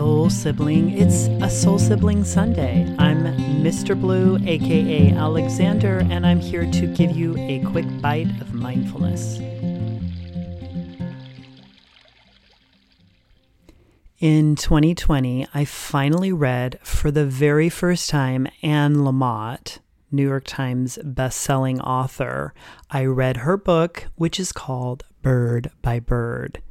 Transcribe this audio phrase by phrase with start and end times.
[0.00, 0.96] soul sibling.
[0.96, 2.86] It's a soul sibling Sunday.
[2.98, 3.22] I'm
[3.62, 4.00] Mr.
[4.00, 9.38] Blue, aka Alexander, and I'm here to give you a quick bite of mindfulness.
[14.20, 19.80] In 2020, I finally read for the very first time Anne Lamott,
[20.10, 22.54] New York Times bestselling author.
[22.90, 26.62] I read her book, which is called Bird by Bird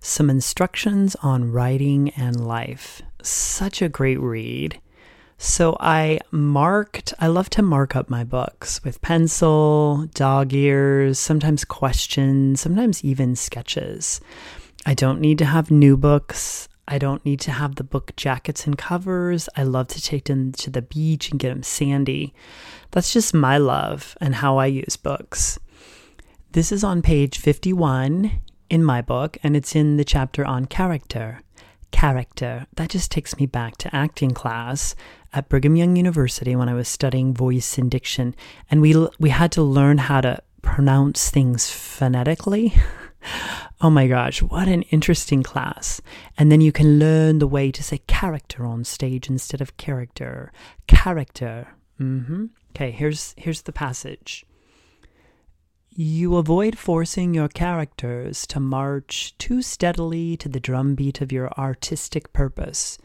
[0.00, 3.02] some instructions on writing and life.
[3.22, 4.80] Such a great read.
[5.36, 11.64] So I marked, I love to mark up my books with pencil, dog ears, sometimes
[11.64, 14.20] questions, sometimes even sketches.
[14.84, 16.68] I don't need to have new books.
[16.88, 19.48] I don't need to have the book jackets and covers.
[19.56, 22.34] I love to take them to the beach and get them sandy.
[22.90, 25.58] That's just my love and how I use books.
[26.52, 31.40] This is on page 51 in my book, and it's in the chapter on character.
[31.90, 32.66] Character.
[32.76, 34.94] That just takes me back to acting class
[35.32, 38.34] at Brigham Young University when I was studying voice and diction,
[38.70, 42.72] and we we had to learn how to pronounce things phonetically.
[43.80, 46.00] oh my gosh, what an interesting class.
[46.38, 50.52] And then you can learn the way to say character on stage instead of character.
[50.86, 51.68] Character.
[52.00, 52.46] Mm-hmm.
[52.70, 54.46] Okay, here's here's the passage.
[55.92, 62.32] You avoid forcing your characters to march too steadily to the drumbeat of your artistic
[62.32, 62.96] purpose.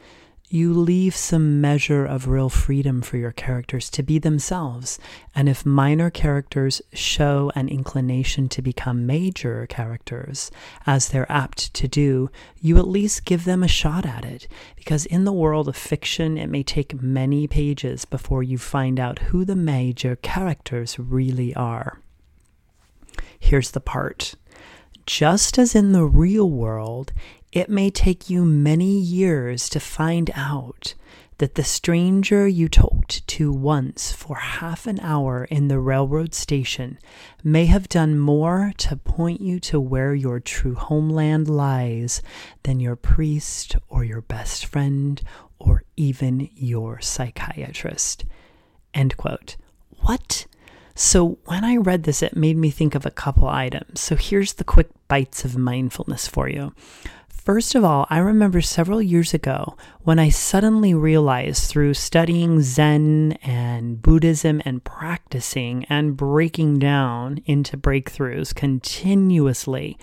[0.50, 5.00] You leave some measure of real freedom for your characters to be themselves,
[5.34, 10.52] and if minor characters show an inclination to become major characters,
[10.86, 12.30] as they're apt to do,
[12.62, 16.38] you at least give them a shot at it, because in the world of fiction,
[16.38, 22.00] it may take many pages before you find out who the major characters really are.
[23.46, 24.34] Here's the part.
[25.06, 27.14] Just as in the real world,
[27.52, 30.96] it may take you many years to find out
[31.38, 36.98] that the stranger you talked to once for half an hour in the railroad station
[37.44, 42.24] may have done more to point you to where your true homeland lies
[42.64, 45.22] than your priest or your best friend
[45.60, 48.26] or even your psychiatrist.
[48.96, 49.56] End quote.
[50.00, 50.48] What?
[50.96, 54.00] So when I read this, it made me think of a couple items.
[54.00, 56.74] So here's the quick bites of mindfulness for you.
[57.28, 63.38] First of all, I remember several years ago when I suddenly realized through studying Zen
[63.44, 69.96] and Buddhism and practicing and breaking down into breakthroughs continuously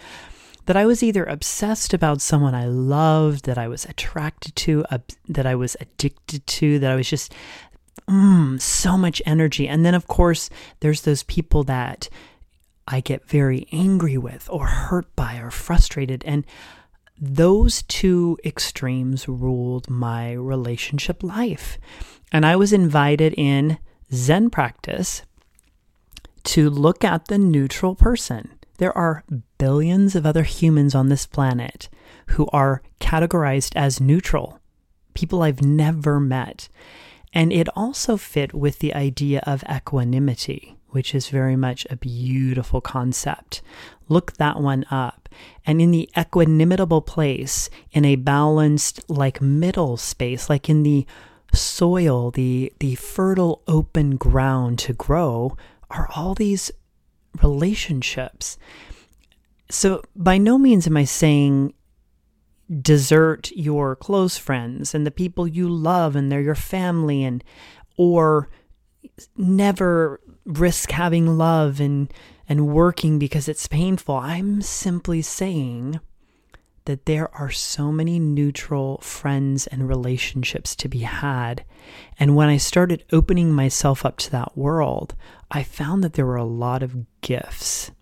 [0.66, 4.84] that I was either obsessed about someone I loved, that I was attracted to,
[5.28, 7.34] that I was addicted to, that I was just
[8.08, 9.68] mm, so much energy.
[9.68, 12.08] And then, of course, there's those people that
[12.86, 16.24] I get very angry with or hurt by or frustrated.
[16.24, 16.44] And
[17.20, 21.78] those two extremes ruled my relationship life.
[22.32, 23.78] And I was invited in
[24.12, 25.22] Zen practice
[26.44, 28.50] to look at the neutral person.
[28.78, 29.22] There are
[29.58, 31.88] billions of other humans on this planet
[32.30, 34.58] who are categorized as neutral,
[35.14, 36.68] people I've never met.
[37.32, 42.80] And it also fit with the idea of equanimity, which is very much a beautiful
[42.80, 43.62] concept.
[44.08, 45.28] Look that one up.
[45.64, 51.06] And in the equanimitable place, in a balanced, like middle space, like in the
[51.54, 55.56] soil, the, the fertile open ground to grow,
[55.90, 56.70] are all these
[57.42, 58.58] relationships.
[59.70, 61.72] So, by no means am I saying
[62.80, 67.44] desert your close friends and the people you love and they're your family and
[67.96, 68.48] or
[69.36, 72.12] never risk having love and
[72.48, 74.16] and working because it's painful.
[74.16, 76.00] I'm simply saying
[76.84, 81.64] that there are so many neutral friends and relationships to be had.
[82.18, 85.14] And when I started opening myself up to that world,
[85.50, 87.92] I found that there were a lot of gifts.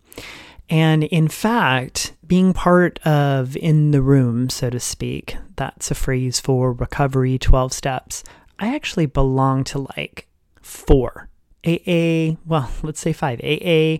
[0.71, 6.39] And in fact, being part of in the room, so to speak, that's a phrase
[6.39, 8.23] for recovery 12 steps.
[8.61, 10.29] I actually belong to like
[10.63, 11.29] four
[11.67, 13.99] AA, well, let's say five AA.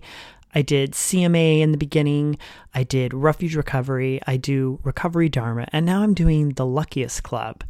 [0.53, 2.39] I did CMA in the beginning.
[2.75, 4.21] I did Refuge Recovery.
[4.27, 5.67] I do Recovery Dharma.
[5.73, 7.63] And now I'm doing the Luckiest Club.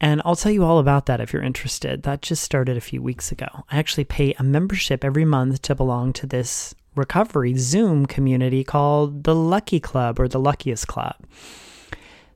[0.00, 2.04] And I'll tell you all about that if you're interested.
[2.04, 3.48] That just started a few weeks ago.
[3.70, 9.24] I actually pay a membership every month to belong to this recovery Zoom community called
[9.24, 11.16] the Lucky Club or the Luckiest Club.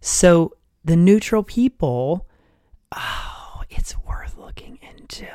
[0.00, 2.26] So the neutral people,
[2.96, 5.28] oh, it's worth looking into.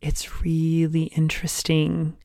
[0.00, 2.16] It's really interesting.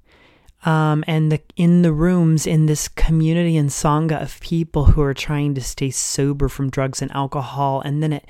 [0.66, 5.14] Um, and the, in the rooms in this community and sangha of people who are
[5.14, 8.26] trying to stay sober from drugs and alcohol, and then it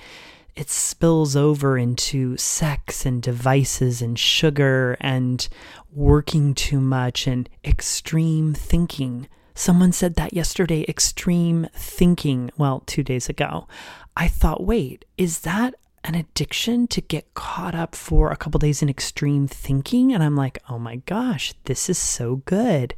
[0.58, 5.48] it spills over into sex and devices and sugar and
[5.94, 9.28] working too much and extreme thinking.
[9.54, 13.68] Someone said that yesterday extreme thinking, well, two days ago.
[14.16, 18.82] I thought, wait, is that an addiction to get caught up for a couple days
[18.82, 20.12] in extreme thinking?
[20.12, 22.96] And I'm like, oh my gosh, this is so good.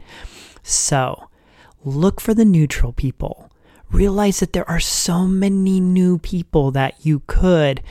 [0.63, 1.29] So
[1.83, 3.51] look for the neutral people
[3.91, 7.81] realize that there are so many new people that you could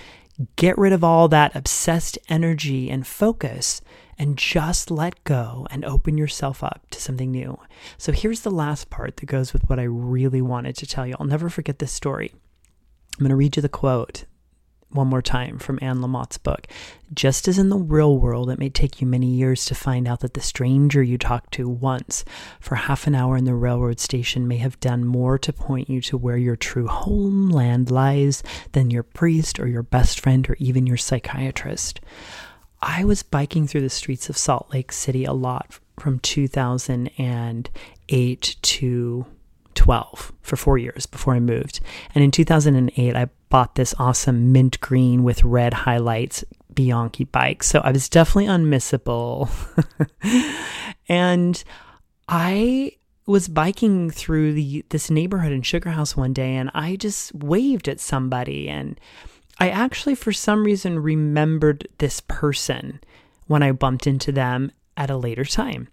[0.56, 3.80] get rid of all that obsessed energy and focus
[4.18, 7.58] and just let go and open yourself up to something new.
[7.96, 11.14] So here's the last part that goes with what I really wanted to tell you.
[11.18, 12.32] I'll never forget this story.
[13.18, 14.24] I'm going to read you the quote
[14.90, 16.66] one more time from Anne Lamott's book.
[17.12, 20.20] Just as in the real world, it may take you many years to find out
[20.20, 22.24] that the stranger you talked to once
[22.60, 26.00] for half an hour in the railroad station may have done more to point you
[26.02, 28.42] to where your true homeland lies
[28.72, 32.00] than your priest or your best friend or even your psychiatrist.
[32.80, 39.26] I was biking through the streets of Salt Lake City a lot from 2008 to
[39.74, 41.80] 12 for four years before I moved.
[42.14, 47.62] And in 2008, I bought this awesome mint green with red highlights Bianchi bike.
[47.62, 49.50] So I was definitely unmissable.
[51.08, 51.62] and
[52.28, 52.92] I
[53.26, 57.88] was biking through the this neighborhood in Sugar House one day and I just waved
[57.88, 58.98] at somebody and
[59.58, 63.00] I actually for some reason remembered this person
[63.46, 65.88] when I bumped into them at a later time.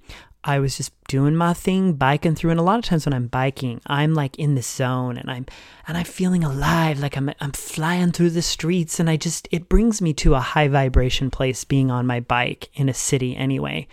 [0.47, 2.51] I was just doing my thing, biking through.
[2.51, 5.47] And a lot of times when I'm biking, I'm like in the zone and I'm
[5.88, 9.00] and I'm feeling alive, like I'm I'm flying through the streets.
[9.00, 12.69] And I just it brings me to a high vibration place being on my bike
[12.75, 13.88] in a city anyway.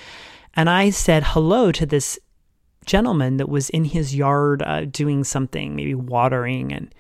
[0.54, 2.18] And I said hello to this
[2.84, 6.94] gentleman that was in his yard uh, doing something, maybe watering and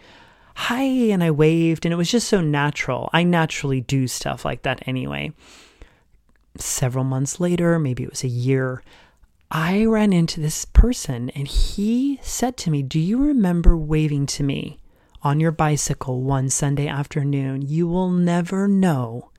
[0.54, 3.10] hi and I waved and it was just so natural.
[3.12, 5.32] I naturally do stuff like that anyway.
[6.56, 8.82] Several months later, maybe it was a year,
[9.54, 14.42] I ran into this person and he said to me, Do you remember waving to
[14.42, 14.78] me
[15.20, 17.60] on your bicycle one Sunday afternoon?
[17.60, 19.30] You will never know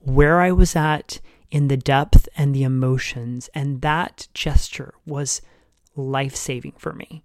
[0.00, 1.20] where I was at
[1.52, 3.48] in the depth and the emotions.
[3.54, 5.40] And that gesture was
[5.94, 7.22] life saving for me.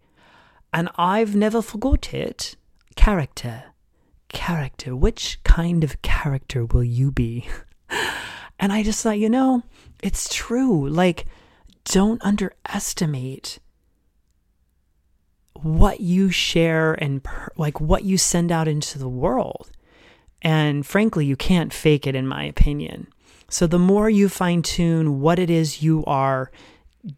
[0.72, 2.56] And I've never forgot it.
[2.96, 3.64] Character.
[4.28, 4.96] Character.
[4.96, 7.50] Which kind of character will you be?
[8.60, 9.64] and I just thought, you know,
[10.04, 10.88] it's true.
[10.88, 11.26] Like,
[11.90, 13.60] don't underestimate
[15.54, 17.22] what you share and
[17.58, 19.70] like what you send out into the world.
[20.42, 23.08] And frankly, you can't fake it, in my opinion.
[23.50, 26.52] So the more you fine tune what it is you are,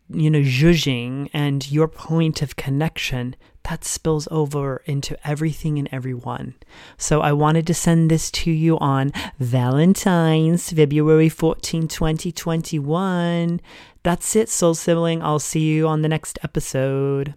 [0.10, 6.56] you know, judging and your point of connection, that spills over into everything and everyone.
[6.98, 13.62] So I wanted to send this to you on Valentine's, February 14, 2021.
[14.03, 15.21] That's it, Soul Sibling.
[15.21, 17.36] I'll see you on the next episode.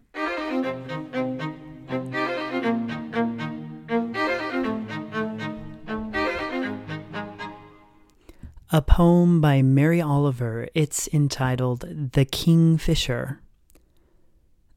[8.71, 10.67] A poem by Mary Oliver.
[10.75, 13.41] It's entitled The Kingfisher.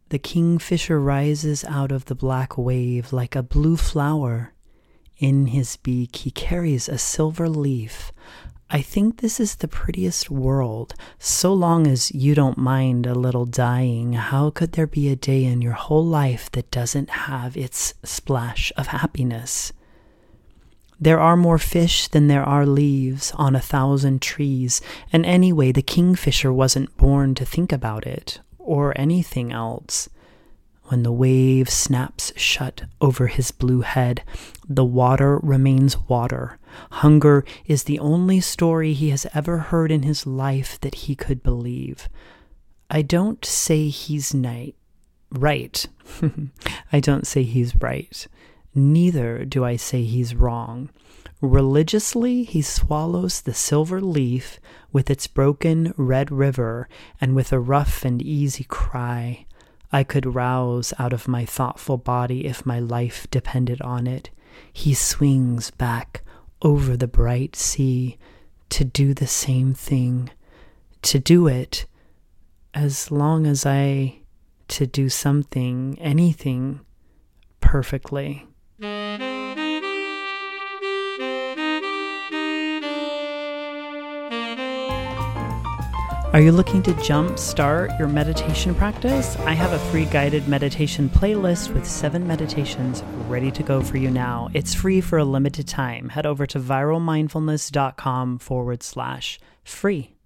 [0.09, 4.53] The kingfisher rises out of the black wave like a blue flower.
[5.17, 8.11] In his beak he carries a silver leaf.
[8.69, 10.93] I think this is the prettiest world.
[11.19, 15.45] So long as you don't mind a little dying, how could there be a day
[15.45, 19.71] in your whole life that doesn't have its splash of happiness?
[20.99, 24.81] There are more fish than there are leaves on a thousand trees,
[25.13, 30.09] and anyway, the kingfisher wasn't born to think about it or anything else.
[30.87, 34.23] When the wave snaps shut over his blue head,
[34.69, 36.59] the water remains water.
[36.91, 41.43] Hunger is the only story he has ever heard in his life that he could
[41.43, 42.07] believe.
[42.89, 44.75] I don't say he's night,
[45.29, 45.85] right.
[46.93, 48.25] I don't say he's right.
[48.73, 50.89] Neither do I say he's wrong.
[51.41, 54.57] Religiously, he swallows the silver leaf
[54.93, 56.87] with its broken red river,
[57.19, 59.45] and with a rough and easy cry,
[59.91, 64.29] I could rouse out of my thoughtful body if my life depended on it.
[64.73, 66.23] He swings back
[66.61, 68.17] over the bright sea
[68.69, 70.29] to do the same thing,
[71.03, 71.85] to do it
[72.73, 74.19] as long as I
[74.67, 76.81] to do something, anything
[77.61, 78.47] perfectly.
[86.33, 89.37] Are you looking to jumpstart your meditation practice?
[89.37, 94.11] I have a free guided meditation playlist with seven meditations ready to go for you
[94.11, 94.49] now.
[94.53, 96.09] It's free for a limited time.
[96.09, 100.16] Head over to viralmindfulness.com forward slash free.